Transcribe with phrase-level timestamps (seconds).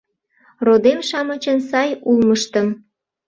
[0.65, 2.67] Родем-шамычын сай улмыштым